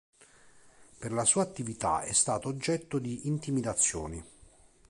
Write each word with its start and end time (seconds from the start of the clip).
Per 0.97 1.11
la 1.11 1.23
sua 1.25 1.43
attività 1.43 2.01
è 2.01 2.11
stato 2.11 2.47
oggetto 2.47 2.97
di 2.97 3.27
intimidazioni. 3.27 4.25